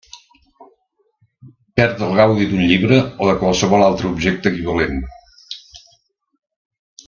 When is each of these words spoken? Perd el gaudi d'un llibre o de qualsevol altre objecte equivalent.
Perd 1.79 2.01
el 2.07 2.15
gaudi 2.21 2.47
d'un 2.53 2.63
llibre 2.71 2.97
o 3.01 3.29
de 3.31 3.37
qualsevol 3.43 3.87
altre 3.91 4.13
objecte 4.15 4.53
equivalent. 4.53 4.99